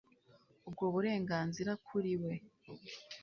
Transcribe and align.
ubwo 0.67 0.85
burenganzira 0.93 1.71
kuri 1.87 2.13
we 2.23 2.33